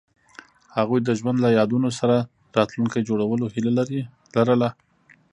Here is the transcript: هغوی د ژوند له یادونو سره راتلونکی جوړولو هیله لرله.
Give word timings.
هغوی 0.77 0.99
د 1.03 1.09
ژوند 1.19 1.37
له 1.41 1.49
یادونو 1.59 1.89
سره 1.99 2.15
راتلونکی 2.57 3.05
جوړولو 3.09 3.45
هیله 3.53 3.71
لرله. 4.37 4.69